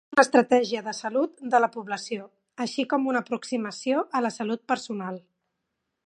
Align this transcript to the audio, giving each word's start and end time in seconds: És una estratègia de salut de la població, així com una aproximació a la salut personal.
És 0.01 0.13
una 0.17 0.23
estratègia 0.25 0.79
de 0.85 0.91
salut 0.99 1.43
de 1.55 1.59
la 1.59 1.67
població, 1.75 2.25
així 2.65 2.85
com 2.93 3.05
una 3.11 3.21
aproximació 3.25 4.01
a 4.21 4.23
la 4.27 4.35
salut 4.39 4.65
personal. 4.73 5.21